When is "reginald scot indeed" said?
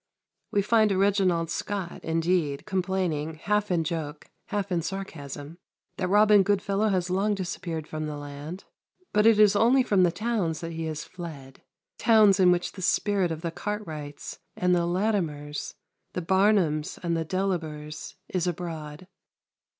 0.97-2.65